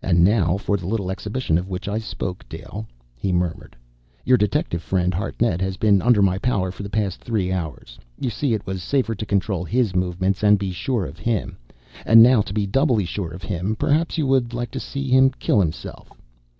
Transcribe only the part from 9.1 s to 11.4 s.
to control his movements, and be sure of